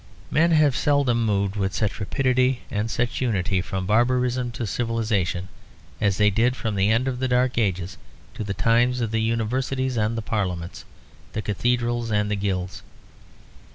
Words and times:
Men 0.31 0.49
have 0.49 0.75
seldom 0.75 1.23
moved 1.23 1.55
with 1.55 1.75
such 1.75 1.99
rapidity 1.99 2.61
and 2.71 2.89
such 2.89 3.21
unity 3.21 3.61
from 3.61 3.85
barbarism 3.85 4.49
to 4.53 4.65
civilisation 4.65 5.47
as 6.01 6.17
they 6.17 6.31
did 6.31 6.55
from 6.55 6.73
the 6.73 6.89
end 6.89 7.07
of 7.07 7.19
the 7.19 7.27
Dark 7.27 7.59
Ages 7.59 7.99
to 8.33 8.43
the 8.43 8.55
times 8.55 8.99
of 9.01 9.11
the 9.11 9.21
universities 9.21 9.97
and 9.97 10.17
the 10.17 10.23
parliaments, 10.23 10.85
the 11.33 11.41
cathedrals 11.43 12.09
and 12.09 12.31
the 12.31 12.35
guilds. 12.35 12.81